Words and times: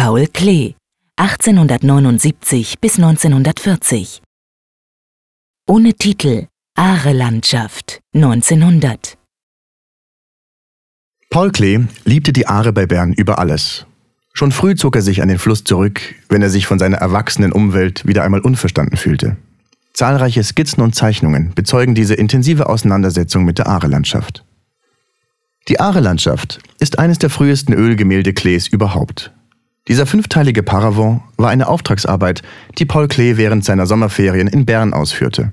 Paul 0.00 0.28
Klee, 0.28 0.76
1879 1.16 2.78
bis 2.80 2.98
1940. 2.98 4.22
Ohne 5.66 5.92
Titel 5.92 6.46
Aare-Landschaft 6.76 7.98
1900. 8.14 9.18
Paul 11.30 11.50
Klee 11.50 11.80
liebte 12.04 12.32
die 12.32 12.46
Aare 12.46 12.72
bei 12.72 12.86
Bern 12.86 13.12
über 13.12 13.40
alles. 13.40 13.86
Schon 14.34 14.52
früh 14.52 14.76
zog 14.76 14.94
er 14.94 15.02
sich 15.02 15.20
an 15.20 15.26
den 15.26 15.40
Fluss 15.40 15.64
zurück, 15.64 16.00
wenn 16.28 16.42
er 16.42 16.50
sich 16.50 16.68
von 16.68 16.78
seiner 16.78 16.98
erwachsenen 16.98 17.50
Umwelt 17.50 18.06
wieder 18.06 18.22
einmal 18.22 18.42
unverstanden 18.42 18.96
fühlte. 18.96 19.36
Zahlreiche 19.94 20.44
Skizzen 20.44 20.80
und 20.80 20.94
Zeichnungen 20.94 21.54
bezeugen 21.56 21.96
diese 21.96 22.14
intensive 22.14 22.68
Auseinandersetzung 22.68 23.44
mit 23.44 23.58
der 23.58 23.66
Aare-Landschaft. 23.66 24.44
Die 25.66 25.80
Aare-Landschaft 25.80 26.60
ist 26.78 27.00
eines 27.00 27.18
der 27.18 27.30
frühesten 27.30 27.72
Ölgemälde 27.72 28.32
Klees 28.32 28.68
überhaupt. 28.68 29.32
Dieser 29.88 30.04
fünfteilige 30.04 30.62
Paravent 30.62 31.22
war 31.38 31.48
eine 31.48 31.66
Auftragsarbeit, 31.66 32.42
die 32.78 32.84
Paul 32.84 33.08
Klee 33.08 33.38
während 33.38 33.64
seiner 33.64 33.86
Sommerferien 33.86 34.46
in 34.46 34.66
Bern 34.66 34.92
ausführte. 34.92 35.52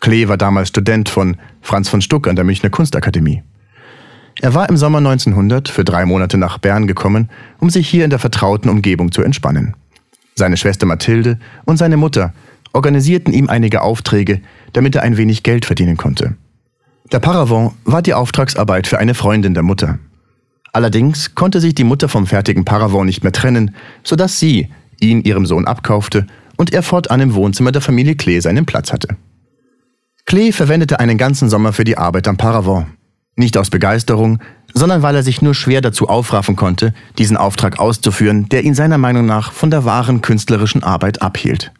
Klee 0.00 0.28
war 0.28 0.36
damals 0.36 0.68
Student 0.68 1.08
von 1.08 1.36
Franz 1.60 1.88
von 1.88 2.00
Stuck 2.00 2.28
an 2.28 2.36
der 2.36 2.44
Münchner 2.44 2.70
Kunstakademie. 2.70 3.42
Er 4.40 4.54
war 4.54 4.68
im 4.68 4.76
Sommer 4.76 4.98
1900 4.98 5.68
für 5.68 5.82
drei 5.82 6.06
Monate 6.06 6.38
nach 6.38 6.58
Bern 6.58 6.86
gekommen, 6.86 7.28
um 7.58 7.68
sich 7.68 7.88
hier 7.88 8.04
in 8.04 8.10
der 8.10 8.20
vertrauten 8.20 8.70
Umgebung 8.70 9.10
zu 9.10 9.22
entspannen. 9.22 9.74
Seine 10.36 10.56
Schwester 10.56 10.86
Mathilde 10.86 11.40
und 11.64 11.78
seine 11.78 11.96
Mutter 11.96 12.32
organisierten 12.72 13.32
ihm 13.32 13.48
einige 13.48 13.82
Aufträge, 13.82 14.40
damit 14.72 14.94
er 14.94 15.02
ein 15.02 15.16
wenig 15.16 15.42
Geld 15.42 15.64
verdienen 15.64 15.96
konnte. 15.96 16.36
Der 17.10 17.18
Paravent 17.18 17.72
war 17.84 18.02
die 18.02 18.14
Auftragsarbeit 18.14 18.86
für 18.86 18.98
eine 18.98 19.14
Freundin 19.14 19.54
der 19.54 19.64
Mutter. 19.64 19.98
Allerdings 20.78 21.34
konnte 21.34 21.58
sich 21.58 21.74
die 21.74 21.82
Mutter 21.82 22.08
vom 22.08 22.28
fertigen 22.28 22.64
Paravent 22.64 23.06
nicht 23.06 23.24
mehr 23.24 23.32
trennen, 23.32 23.74
sodass 24.04 24.38
sie 24.38 24.68
ihn 25.00 25.22
ihrem 25.22 25.44
Sohn 25.44 25.66
abkaufte 25.66 26.28
und 26.56 26.72
er 26.72 26.84
fortan 26.84 27.20
im 27.20 27.34
Wohnzimmer 27.34 27.72
der 27.72 27.82
Familie 27.82 28.14
Klee 28.14 28.38
seinen 28.38 28.64
Platz 28.64 28.92
hatte. 28.92 29.16
Klee 30.24 30.52
verwendete 30.52 31.00
einen 31.00 31.18
ganzen 31.18 31.48
Sommer 31.48 31.72
für 31.72 31.82
die 31.82 31.98
Arbeit 31.98 32.28
am 32.28 32.36
Paravent. 32.36 32.86
Nicht 33.34 33.56
aus 33.56 33.70
Begeisterung, 33.70 34.38
sondern 34.72 35.02
weil 35.02 35.16
er 35.16 35.24
sich 35.24 35.42
nur 35.42 35.52
schwer 35.52 35.80
dazu 35.80 36.08
aufraffen 36.08 36.54
konnte, 36.54 36.94
diesen 37.18 37.36
Auftrag 37.36 37.80
auszuführen, 37.80 38.48
der 38.48 38.62
ihn 38.62 38.74
seiner 38.74 38.98
Meinung 38.98 39.26
nach 39.26 39.50
von 39.50 39.72
der 39.72 39.84
wahren 39.84 40.22
künstlerischen 40.22 40.84
Arbeit 40.84 41.22
abhielt. 41.22 41.72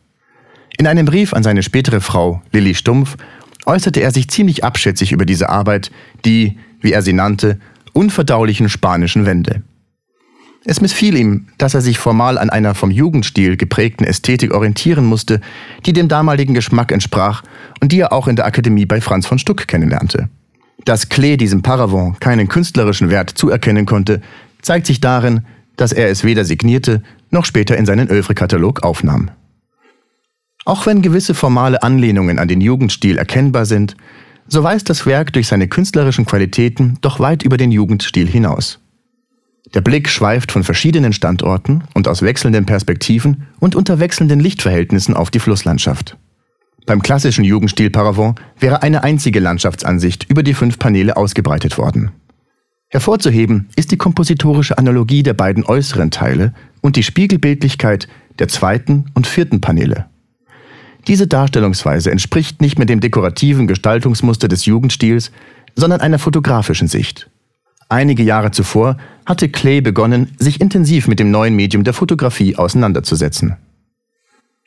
In 0.76 0.88
einem 0.88 1.06
Brief 1.06 1.34
an 1.34 1.44
seine 1.44 1.62
spätere 1.62 2.00
Frau, 2.00 2.42
Lilly 2.50 2.74
Stumpf, 2.74 3.16
äußerte 3.64 4.00
er 4.00 4.10
sich 4.10 4.28
ziemlich 4.28 4.64
abschätzig 4.64 5.12
über 5.12 5.24
diese 5.24 5.50
Arbeit, 5.50 5.92
die, 6.24 6.58
wie 6.80 6.90
er 6.90 7.02
sie 7.02 7.12
nannte, 7.12 7.60
unverdaulichen 7.98 8.68
spanischen 8.68 9.26
Wände. 9.26 9.62
Es 10.64 10.80
missfiel 10.80 11.16
ihm, 11.16 11.48
dass 11.58 11.74
er 11.74 11.80
sich 11.80 11.98
formal 11.98 12.38
an 12.38 12.48
einer 12.48 12.76
vom 12.76 12.92
Jugendstil 12.92 13.56
geprägten 13.56 14.04
Ästhetik 14.04 14.54
orientieren 14.54 15.04
musste, 15.04 15.40
die 15.84 15.92
dem 15.92 16.06
damaligen 16.06 16.54
Geschmack 16.54 16.92
entsprach 16.92 17.42
und 17.80 17.90
die 17.90 17.98
er 17.98 18.12
auch 18.12 18.28
in 18.28 18.36
der 18.36 18.46
Akademie 18.46 18.86
bei 18.86 19.00
Franz 19.00 19.26
von 19.26 19.40
Stuck 19.40 19.66
kennenlernte. 19.66 20.28
Dass 20.84 21.08
Klee 21.08 21.36
diesem 21.36 21.62
Paravent 21.62 22.20
keinen 22.20 22.48
künstlerischen 22.48 23.10
Wert 23.10 23.30
zuerkennen 23.30 23.84
konnte, 23.84 24.20
zeigt 24.62 24.86
sich 24.86 25.00
darin, 25.00 25.44
dass 25.76 25.90
er 25.92 26.08
es 26.08 26.22
weder 26.22 26.44
signierte 26.44 27.02
noch 27.30 27.44
später 27.44 27.76
in 27.76 27.86
seinen 27.86 28.08
Övre-Katalog 28.08 28.84
aufnahm. 28.84 29.32
Auch 30.64 30.86
wenn 30.86 31.02
gewisse 31.02 31.34
formale 31.34 31.82
Anlehnungen 31.82 32.38
an 32.38 32.46
den 32.46 32.60
Jugendstil 32.60 33.18
erkennbar 33.18 33.66
sind, 33.66 33.96
so 34.48 34.62
weist 34.62 34.90
das 34.90 35.06
Werk 35.06 35.32
durch 35.34 35.46
seine 35.46 35.68
künstlerischen 35.68 36.24
Qualitäten 36.24 36.98
doch 37.00 37.20
weit 37.20 37.42
über 37.42 37.56
den 37.56 37.70
Jugendstil 37.70 38.26
hinaus. 38.26 38.80
Der 39.74 39.82
Blick 39.82 40.08
schweift 40.08 40.50
von 40.50 40.64
verschiedenen 40.64 41.12
Standorten 41.12 41.84
und 41.94 42.08
aus 42.08 42.22
wechselnden 42.22 42.64
Perspektiven 42.64 43.46
und 43.60 43.76
unter 43.76 44.00
wechselnden 44.00 44.40
Lichtverhältnissen 44.40 45.14
auf 45.14 45.30
die 45.30 45.40
Flusslandschaft. 45.40 46.16
Beim 46.86 47.02
klassischen 47.02 47.44
Jugendstil 47.44 47.90
Paravent 47.90 48.40
wäre 48.58 48.82
eine 48.82 49.02
einzige 49.02 49.40
Landschaftsansicht 49.40 50.24
über 50.30 50.42
die 50.42 50.54
fünf 50.54 50.78
Paneele 50.78 51.18
ausgebreitet 51.18 51.76
worden. 51.76 52.12
Hervorzuheben 52.88 53.68
ist 53.76 53.90
die 53.90 53.98
kompositorische 53.98 54.78
Analogie 54.78 55.22
der 55.22 55.34
beiden 55.34 55.64
äußeren 55.64 56.10
Teile 56.10 56.54
und 56.80 56.96
die 56.96 57.02
Spiegelbildlichkeit 57.02 58.08
der 58.38 58.48
zweiten 58.48 59.10
und 59.12 59.26
vierten 59.26 59.60
Paneele. 59.60 60.06
Diese 61.06 61.26
Darstellungsweise 61.26 62.10
entspricht 62.10 62.60
nicht 62.60 62.78
mehr 62.78 62.86
dem 62.86 63.00
dekorativen 63.00 63.66
Gestaltungsmuster 63.66 64.48
des 64.48 64.66
Jugendstils, 64.66 65.30
sondern 65.74 66.00
einer 66.00 66.18
fotografischen 66.18 66.88
Sicht. 66.88 67.30
Einige 67.88 68.22
Jahre 68.22 68.50
zuvor 68.50 68.98
hatte 69.24 69.48
Clay 69.48 69.80
begonnen, 69.80 70.32
sich 70.38 70.60
intensiv 70.60 71.08
mit 71.08 71.20
dem 71.20 71.30
neuen 71.30 71.56
Medium 71.56 71.84
der 71.84 71.94
Fotografie 71.94 72.56
auseinanderzusetzen. 72.56 73.56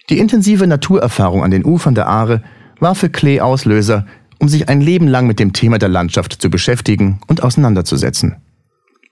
Die 0.09 0.17
intensive 0.17 0.65
Naturerfahrung 0.65 1.43
an 1.43 1.51
den 1.51 1.63
Ufern 1.63 1.93
der 1.93 2.07
Aare 2.07 2.41
war 2.79 2.95
für 2.95 3.09
Clay 3.09 3.39
Auslöser, 3.39 4.07
um 4.39 4.49
sich 4.49 4.69
ein 4.69 4.81
Leben 4.81 5.07
lang 5.07 5.27
mit 5.27 5.39
dem 5.39 5.53
Thema 5.53 5.77
der 5.77 5.89
Landschaft 5.89 6.41
zu 6.41 6.49
beschäftigen 6.49 7.19
und 7.27 7.43
auseinanderzusetzen. 7.43 8.37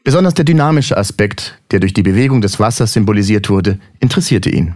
Besonders 0.03 0.33
der 0.33 0.45
dynamische 0.45 0.97
Aspekt, 0.97 1.61
der 1.69 1.79
durch 1.79 1.93
die 1.93 2.01
Bewegung 2.01 2.41
des 2.41 2.59
Wassers 2.59 2.93
symbolisiert 2.93 3.49
wurde, 3.49 3.77
interessierte 3.99 4.49
ihn. 4.49 4.75